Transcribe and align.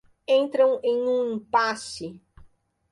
entram 0.27 0.79
em 0.83 0.99
um 1.07 1.35
impasse 1.37 2.19